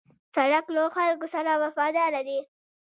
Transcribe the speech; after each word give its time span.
سړک 0.35 0.65
له 0.75 0.83
خلکو 0.95 1.27
سره 1.33 1.51
وفاداره 1.63 2.21
دی. 2.27 2.39